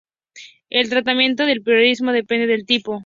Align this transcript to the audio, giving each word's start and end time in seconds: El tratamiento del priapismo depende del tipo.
El 0.71 0.89
tratamiento 0.89 1.45
del 1.45 1.61
priapismo 1.61 2.11
depende 2.11 2.47
del 2.47 2.65
tipo. 2.65 2.99